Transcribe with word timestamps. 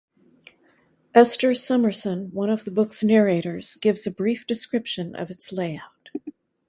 Esther 1.13 1.53
Summerson, 1.53 2.31
one 2.31 2.49
of 2.49 2.65
the 2.65 2.71
book's 2.71 3.03
narrators, 3.03 3.75
gives 3.75 4.07
a 4.07 4.11
brief 4.11 4.47
description 4.47 5.15
of 5.15 5.29
its 5.29 5.51
layout. 5.51 6.09